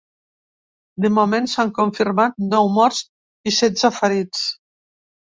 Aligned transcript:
De 1.05 1.11
moment, 1.17 1.51
s’han 1.53 1.75
confirmat 1.81 2.43
nou 2.49 2.73
morts 2.81 3.05
i 3.53 3.57
setze 3.63 3.97
ferits. 4.03 4.47